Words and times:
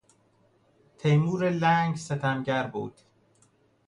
تیمور 0.97 1.49
لنگ 1.49 1.95
ستمگر 1.95 2.67
بود. 2.67 2.93